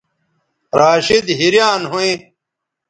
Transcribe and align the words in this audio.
راشدحیریان 0.79 1.81
ھویں 1.91 2.13